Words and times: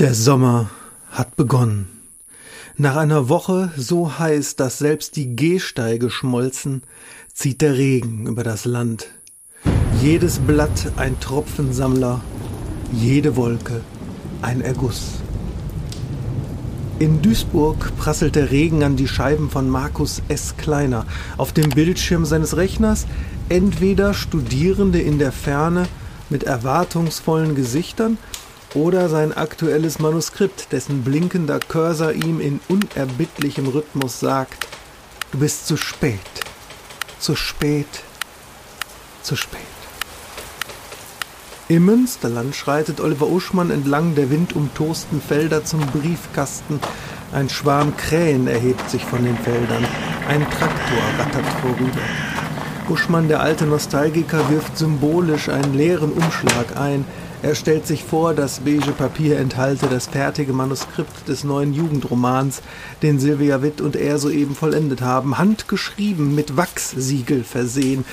Der 0.00 0.14
Sommer 0.14 0.70
hat 1.10 1.36
begonnen. 1.36 1.86
Nach 2.78 2.96
einer 2.96 3.28
Woche 3.28 3.70
so 3.76 4.18
heiß, 4.18 4.56
dass 4.56 4.78
selbst 4.78 5.14
die 5.14 5.36
Gehsteige 5.36 6.08
schmolzen, 6.08 6.84
zieht 7.34 7.60
der 7.60 7.76
Regen 7.76 8.26
über 8.26 8.42
das 8.42 8.64
Land. 8.64 9.08
Jedes 10.00 10.38
Blatt 10.38 10.90
ein 10.96 11.20
Tropfensammler, 11.20 12.22
jede 12.94 13.36
Wolke 13.36 13.82
ein 14.40 14.62
Erguss. 14.62 15.20
In 16.98 17.20
Duisburg 17.20 17.94
prasselt 17.98 18.36
der 18.36 18.50
Regen 18.50 18.82
an 18.82 18.96
die 18.96 19.06
Scheiben 19.06 19.50
von 19.50 19.68
Markus 19.68 20.22
S. 20.28 20.56
Kleiner. 20.56 21.04
Auf 21.36 21.52
dem 21.52 21.68
Bildschirm 21.68 22.24
seines 22.24 22.56
Rechners 22.56 23.06
entweder 23.50 24.14
Studierende 24.14 25.02
in 25.02 25.18
der 25.18 25.30
Ferne 25.30 25.86
mit 26.30 26.44
erwartungsvollen 26.44 27.54
Gesichtern 27.54 28.16
oder 28.74 29.08
sein 29.08 29.32
aktuelles 29.32 29.98
Manuskript, 29.98 30.72
dessen 30.72 31.02
blinkender 31.02 31.58
Cursor 31.60 32.12
ihm 32.12 32.40
in 32.40 32.60
unerbittlichem 32.68 33.66
Rhythmus 33.68 34.20
sagt, 34.20 34.66
du 35.32 35.38
bist 35.38 35.66
zu 35.66 35.76
spät, 35.76 36.20
zu 37.18 37.36
spät, 37.36 38.04
zu 39.22 39.36
spät. 39.36 39.60
Im 41.68 41.84
Münsterland 41.84 42.56
schreitet 42.56 43.00
Oliver 43.00 43.28
Uschmann 43.28 43.70
entlang 43.70 44.16
der 44.16 44.28
windumtosten 44.28 45.22
Felder 45.22 45.64
zum 45.64 45.86
Briefkasten. 45.86 46.80
Ein 47.32 47.48
Schwarm 47.48 47.96
Krähen 47.96 48.48
erhebt 48.48 48.90
sich 48.90 49.04
von 49.04 49.24
den 49.24 49.38
Feldern. 49.38 49.86
Ein 50.26 50.44
Traktor 50.50 51.02
rattert 51.16 51.46
vorüber. 51.62 52.00
Uschmann, 52.88 53.28
der 53.28 53.40
alte 53.40 53.66
Nostalgiker, 53.66 54.50
wirft 54.50 54.76
symbolisch 54.76 55.48
einen 55.48 55.74
leeren 55.74 56.10
Umschlag 56.10 56.76
ein. 56.76 57.04
Er 57.42 57.54
stellt 57.54 57.86
sich 57.86 58.04
vor, 58.04 58.34
das 58.34 58.60
beige 58.60 58.92
Papier 58.92 59.38
enthalte 59.38 59.86
das 59.86 60.06
fertige 60.06 60.52
Manuskript 60.52 61.26
des 61.26 61.42
neuen 61.42 61.72
Jugendromans, 61.72 62.60
den 63.00 63.18
Sylvia 63.18 63.62
Witt 63.62 63.80
und 63.80 63.96
er 63.96 64.18
soeben 64.18 64.54
vollendet 64.54 65.00
haben, 65.00 65.38
handgeschrieben, 65.38 66.34
mit 66.34 66.58
Wachssiegel 66.58 67.42
versehen. 67.42 68.04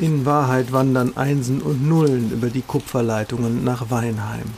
In 0.00 0.26
Wahrheit 0.26 0.72
wandern 0.72 1.16
Einsen 1.16 1.62
und 1.62 1.86
Nullen 1.86 2.32
über 2.32 2.48
die 2.48 2.62
Kupferleitungen 2.62 3.62
nach 3.62 3.90
Weinheim. 3.90 4.50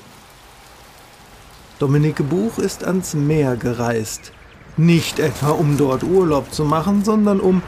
Dominike 1.79 2.23
Buch 2.23 2.59
ist 2.59 2.83
ans 2.83 3.13
Meer 3.13 3.57
gereist. 3.57 4.33
Nicht 4.79 5.19
etwa 5.19 5.51
um 5.51 5.77
dort 5.77 6.03
Urlaub 6.03 6.51
zu 6.51 6.65
machen, 6.65 7.05
sondern 7.05 7.41
um, 7.41 7.61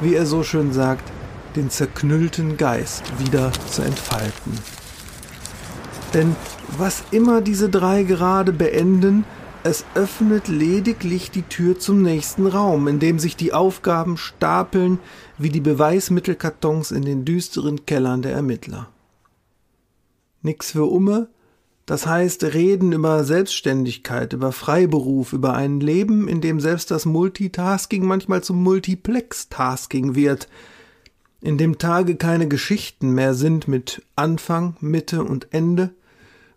wie 0.00 0.14
er 0.14 0.24
so 0.24 0.42
schön 0.42 0.72
sagt, 0.72 1.12
den 1.54 1.68
zerknüllten 1.68 2.56
Geist 2.56 3.02
wieder 3.18 3.52
zu 3.70 3.82
entfalten. 3.82 4.58
Denn 6.14 6.34
was 6.76 7.04
immer 7.10 7.40
diese 7.40 7.68
drei 7.68 8.02
gerade 8.02 8.52
beenden, 8.52 9.24
es 9.64 9.84
öffnet 9.94 10.48
lediglich 10.48 11.30
die 11.30 11.42
Tür 11.42 11.78
zum 11.78 12.00
nächsten 12.02 12.46
Raum, 12.46 12.88
in 12.88 13.00
dem 13.00 13.18
sich 13.18 13.36
die 13.36 13.52
Aufgaben 13.52 14.16
stapeln 14.16 14.98
wie 15.36 15.50
die 15.50 15.60
Beweismittelkartons 15.60 16.90
in 16.90 17.02
den 17.02 17.24
düsteren 17.24 17.84
Kellern 17.84 18.22
der 18.22 18.32
Ermittler. 18.32 18.88
Nix 20.42 20.72
für 20.72 20.84
Umme, 20.84 21.28
das 21.84 22.06
heißt 22.06 22.44
reden 22.44 22.92
über 22.92 23.24
Selbstständigkeit, 23.24 24.32
über 24.32 24.52
Freiberuf, 24.52 25.32
über 25.32 25.54
ein 25.54 25.80
Leben, 25.80 26.28
in 26.28 26.40
dem 26.40 26.60
selbst 26.60 26.90
das 26.90 27.04
Multitasking 27.04 28.04
manchmal 28.04 28.42
zum 28.42 28.62
Multiplex-Tasking 28.62 30.14
wird, 30.14 30.48
in 31.40 31.58
dem 31.58 31.78
Tage 31.78 32.16
keine 32.16 32.48
Geschichten 32.48 33.12
mehr 33.12 33.34
sind 33.34 33.68
mit 33.68 34.02
Anfang, 34.16 34.76
Mitte 34.80 35.22
und 35.22 35.48
Ende, 35.52 35.94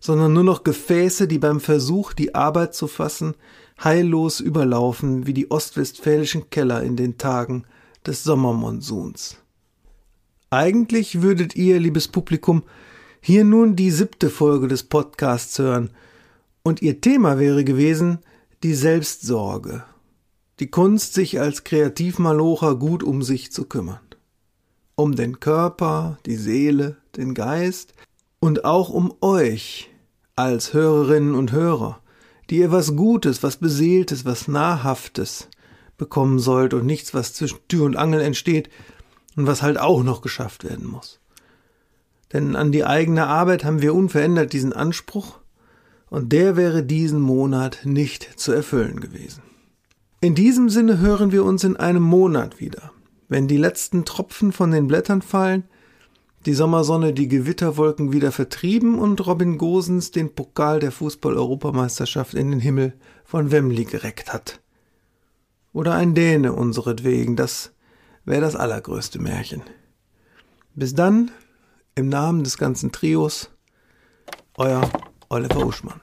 sondern 0.00 0.32
nur 0.32 0.42
noch 0.42 0.64
Gefäße, 0.64 1.28
die 1.28 1.38
beim 1.38 1.60
Versuch, 1.60 2.12
die 2.12 2.34
Arbeit 2.34 2.74
zu 2.74 2.88
fassen, 2.88 3.34
heillos 3.82 4.40
überlaufen 4.40 5.26
wie 5.26 5.34
die 5.34 5.50
ostwestfälischen 5.50 6.50
Keller 6.50 6.82
in 6.82 6.96
den 6.96 7.18
Tagen 7.18 7.64
des 8.04 8.24
Sommermonsuns. 8.24 9.36
Eigentlich 10.50 11.22
würdet 11.22 11.54
ihr, 11.54 11.78
liebes 11.78 12.08
Publikum, 12.08 12.64
hier 13.20 13.44
nun 13.44 13.76
die 13.76 13.92
siebte 13.92 14.28
Folge 14.28 14.66
des 14.66 14.82
Podcasts 14.82 15.58
hören, 15.58 15.90
und 16.64 16.82
ihr 16.82 17.00
Thema 17.00 17.38
wäre 17.38 17.64
gewesen 17.64 18.18
die 18.62 18.74
Selbstsorge, 18.74 19.84
die 20.60 20.68
Kunst, 20.68 21.14
sich 21.14 21.40
als 21.40 21.64
Kreativmalocher 21.64 22.76
gut 22.76 23.02
um 23.02 23.22
sich 23.22 23.50
zu 23.52 23.64
kümmern. 23.64 24.00
Um 24.94 25.16
den 25.16 25.40
Körper, 25.40 26.18
die 26.26 26.36
Seele, 26.36 26.96
den 27.16 27.34
Geist 27.34 27.94
und 28.40 28.64
auch 28.64 28.90
um 28.90 29.14
euch, 29.20 29.90
als 30.36 30.72
Hörerinnen 30.72 31.34
und 31.34 31.52
Hörer, 31.52 32.00
die 32.50 32.58
ihr 32.58 32.72
was 32.72 32.96
Gutes, 32.96 33.42
was 33.42 33.56
Beseeltes, 33.56 34.24
was 34.24 34.48
Nahrhaftes 34.48 35.48
bekommen 35.98 36.38
sollt 36.38 36.74
und 36.74 36.86
nichts, 36.86 37.14
was 37.14 37.34
zwischen 37.34 37.58
Tür 37.68 37.84
und 37.84 37.96
Angel 37.96 38.20
entsteht 38.20 38.70
und 39.36 39.46
was 39.46 39.62
halt 39.62 39.78
auch 39.78 40.02
noch 40.02 40.22
geschafft 40.22 40.64
werden 40.64 40.86
muss. 40.86 41.20
Denn 42.32 42.56
an 42.56 42.72
die 42.72 42.84
eigene 42.84 43.26
Arbeit 43.26 43.64
haben 43.64 43.82
wir 43.82 43.94
unverändert 43.94 44.52
diesen 44.52 44.72
Anspruch 44.72 45.38
und 46.08 46.32
der 46.32 46.56
wäre 46.56 46.82
diesen 46.82 47.20
Monat 47.20 47.80
nicht 47.84 48.38
zu 48.38 48.52
erfüllen 48.52 49.00
gewesen. 49.00 49.42
In 50.20 50.34
diesem 50.34 50.68
Sinne 50.68 50.98
hören 50.98 51.32
wir 51.32 51.44
uns 51.44 51.64
in 51.64 51.76
einem 51.76 52.02
Monat 52.02 52.60
wieder, 52.60 52.92
wenn 53.32 53.48
die 53.48 53.56
letzten 53.56 54.04
Tropfen 54.04 54.52
von 54.52 54.70
den 54.70 54.86
Blättern 54.86 55.22
fallen 55.22 55.64
die 56.46 56.54
Sommersonne 56.54 57.12
die 57.12 57.28
Gewitterwolken 57.28 58.12
wieder 58.12 58.32
vertrieben 58.32 58.98
und 58.98 59.24
Robin 59.26 59.58
Gosens 59.58 60.10
den 60.10 60.34
Pokal 60.34 60.80
der 60.80 60.90
Fußball-Europameisterschaft 60.90 62.34
in 62.34 62.50
den 62.50 62.60
Himmel 62.60 62.94
von 63.24 63.52
Wembley 63.52 63.84
gereckt 63.84 64.32
hat. 64.32 64.60
Oder 65.72 65.94
ein 65.94 66.14
Däne 66.14 66.52
unseretwegen, 66.52 67.36
das 67.36 67.72
wäre 68.24 68.40
das 68.40 68.56
allergrößte 68.56 69.20
Märchen. 69.20 69.62
Bis 70.74 70.94
dann, 70.94 71.30
im 71.94 72.08
Namen 72.08 72.42
des 72.42 72.58
ganzen 72.58 72.90
Trios, 72.90 73.50
euer 74.56 74.82
Oliver 75.28 75.64
Uschmann. 75.64 76.00